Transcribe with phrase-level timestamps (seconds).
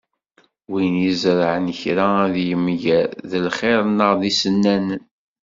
[0.71, 5.01] Win izerεen kra ad t-yemger, d lxir neɣ d isennanan.